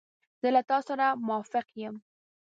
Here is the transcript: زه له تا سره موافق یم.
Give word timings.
زه 0.41 0.47
له 0.55 0.61
تا 0.69 0.77
سره 0.87 1.05
موافق 1.27 1.67
یم. 1.81 1.95